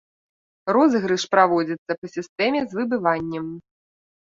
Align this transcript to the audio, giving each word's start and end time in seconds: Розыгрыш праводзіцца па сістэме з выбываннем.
Розыгрыш 0.75 1.27
праводзіцца 1.35 1.91
па 2.03 2.13
сістэме 2.17 2.59
з 2.67 2.71
выбываннем. 2.83 3.45